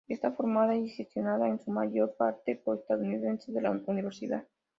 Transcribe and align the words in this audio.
Está 0.07 0.31
formada 0.31 0.75
y 0.75 0.89
gestionada 0.89 1.47
en 1.47 1.63
su 1.63 1.69
mayor 1.69 2.15
parte 2.17 2.55
por 2.55 2.79
estudiantes 2.79 3.53
de 3.53 3.61
la 3.61 3.69
Universidad. 3.69 4.43